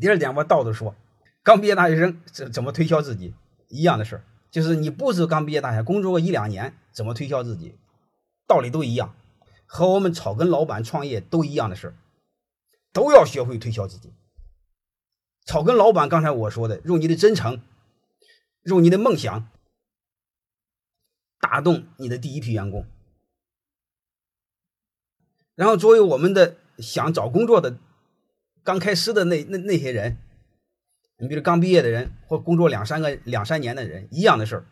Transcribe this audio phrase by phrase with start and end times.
[0.00, 0.96] 第二点，我倒着说，
[1.42, 3.34] 刚毕业大学生怎怎么推销自己？
[3.68, 7.78] 一样的事儿，就是你不是刚毕业大学，工作个一两年，怎么推销自己，
[8.46, 9.14] 道理都一样，
[9.66, 11.94] 和我们草根老板创业都一样的事儿，
[12.92, 14.12] 都要学会推销自己。
[15.44, 17.60] 草根老板，刚才我说的，用你的真诚，
[18.62, 19.48] 用你的梦想，
[21.38, 22.86] 打动你的第一批员工。
[25.54, 27.78] 然后，作为我们的想找工作的
[28.62, 30.16] 刚开始的那那那些人，
[31.18, 34.64] 你比如刚毕业的人或工作两三个两三年的人，一样的事儿，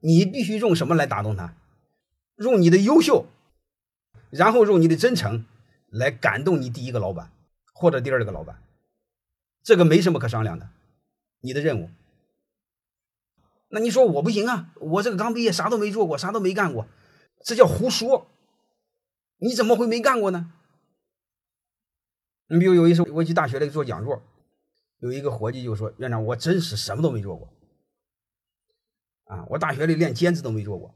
[0.00, 1.54] 你必须用什么来打动他？
[2.36, 3.26] 用你的优秀，
[4.30, 5.44] 然后用你的真诚
[5.88, 7.30] 来感动你第一个老板
[7.72, 8.62] 或者第二个老板。
[9.62, 10.70] 这个没什么可商量的，
[11.40, 11.90] 你的任务。
[13.68, 14.72] 那你说我不行啊？
[14.80, 16.86] 我这个刚毕业，啥都没做过，啥都没干过，
[17.44, 18.26] 这叫胡说。
[19.38, 20.52] 你怎么会没干过呢？
[22.52, 24.22] 你比如有一次我去大学里做讲座，
[24.98, 27.50] 有一个伙计就说：“院长，我真是什么都没做过，
[29.24, 30.94] 啊，我大学里连兼职都没做过，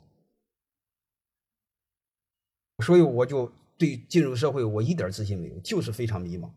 [2.84, 6.52] 所以我就对进入社会我一点自信没有，就是非常迷茫。”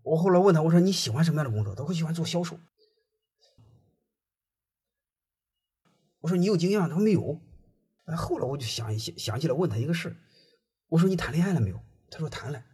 [0.00, 1.74] 我后来问他，我说你喜欢什么样的工作？
[1.74, 2.58] 他说喜欢做销售。
[6.20, 6.80] 我说你有经验？
[6.80, 7.42] 他说没有。
[8.16, 10.16] 后来我就想想想起来问他一个事
[10.92, 11.80] 我说你谈恋爱了没有？
[12.10, 12.64] 他说谈了。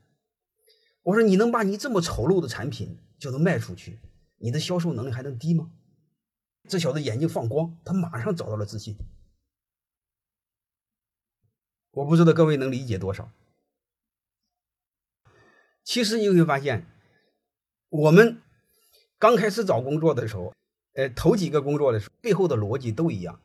[1.02, 4.00] 我说你能把你这么丑陋的产品就能卖出去，
[4.38, 5.70] 你的销售能力还能低吗？
[6.69, 8.97] 这小子眼睛放光，他马上找到了自信。
[11.92, 13.30] 我不知道各位能理解多少。
[15.84, 16.86] 其实你会发现。
[17.91, 18.42] 我们
[19.19, 20.53] 刚开始找工作的时候，
[20.92, 23.41] 呃，头几个工作的时候，背后的逻辑都一样，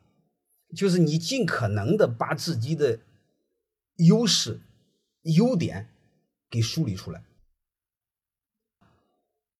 [0.76, 3.00] 就是你尽可能的把自己的
[3.96, 4.60] 优势、
[5.22, 5.88] 优点
[6.50, 7.22] 给梳理出来。